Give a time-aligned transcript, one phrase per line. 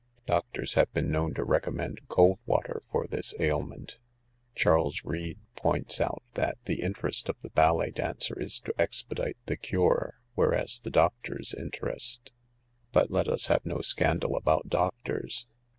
[0.25, 3.99] Doctors have been known to recommend cold water for this ailment.
[4.55, 9.57] Charles Reade points out that the interest of the ballet dancer is to expedite the
[9.57, 12.31] cure, whereas the doctor's interest...
[12.91, 15.45] But let us have no scandal about doctors.